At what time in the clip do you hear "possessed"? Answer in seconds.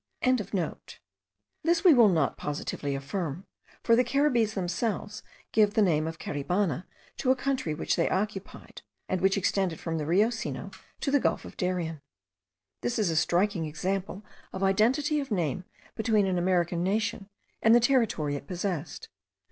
18.47-19.07